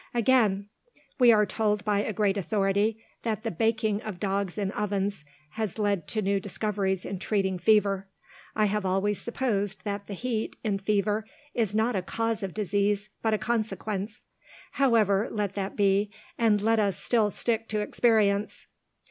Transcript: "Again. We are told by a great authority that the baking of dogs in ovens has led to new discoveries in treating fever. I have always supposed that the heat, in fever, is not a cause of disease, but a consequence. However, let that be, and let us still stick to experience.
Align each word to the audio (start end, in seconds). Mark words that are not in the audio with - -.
"Again. 0.15 0.65
We 1.19 1.31
are 1.31 1.45
told 1.45 1.85
by 1.85 1.99
a 2.01 2.11
great 2.11 2.35
authority 2.35 3.05
that 3.21 3.43
the 3.43 3.51
baking 3.51 4.01
of 4.01 4.19
dogs 4.19 4.57
in 4.57 4.71
ovens 4.71 5.25
has 5.51 5.77
led 5.77 6.07
to 6.07 6.23
new 6.23 6.39
discoveries 6.39 7.05
in 7.05 7.19
treating 7.19 7.59
fever. 7.59 8.07
I 8.55 8.65
have 8.65 8.83
always 8.83 9.21
supposed 9.21 9.83
that 9.83 10.07
the 10.07 10.15
heat, 10.15 10.55
in 10.63 10.79
fever, 10.79 11.23
is 11.53 11.75
not 11.75 11.95
a 11.95 12.01
cause 12.01 12.41
of 12.41 12.55
disease, 12.55 13.09
but 13.21 13.35
a 13.35 13.37
consequence. 13.37 14.23
However, 14.71 15.27
let 15.29 15.53
that 15.53 15.75
be, 15.75 16.09
and 16.35 16.61
let 16.61 16.79
us 16.79 16.97
still 16.99 17.29
stick 17.29 17.67
to 17.67 17.81
experience. 17.81 18.65